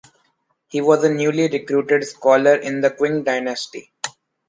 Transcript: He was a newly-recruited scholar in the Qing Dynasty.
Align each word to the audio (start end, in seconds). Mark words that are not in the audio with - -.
He 0.67 0.81
was 0.81 1.03
a 1.03 1.13
newly-recruited 1.13 2.03
scholar 2.05 2.55
in 2.55 2.81
the 2.81 2.89
Qing 2.89 3.23
Dynasty. 3.23 3.93